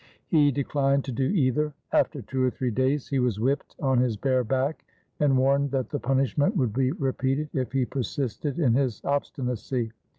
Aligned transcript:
He 0.25 0.49
declined 0.51 1.03
to 1.05 1.11
do 1.11 1.25
either. 1.27 1.75
After 1.93 2.23
two 2.23 2.41
or 2.43 2.49
three 2.49 2.71
days 2.71 3.07
he 3.09 3.19
was 3.19 3.39
whipped 3.39 3.75
on 3.79 3.99
his 3.99 4.17
bare 4.17 4.43
back 4.43 4.83
and 5.19 5.37
warned 5.37 5.69
that 5.69 5.91
the 5.91 5.99
punishment 5.99 6.57
would 6.57 6.73
be 6.73 6.91
repeated 6.93 7.49
if 7.53 7.71
he 7.71 7.85
persisted 7.85 8.57
in 8.57 8.73
his 8.73 9.03
obstinacy. 9.05 9.91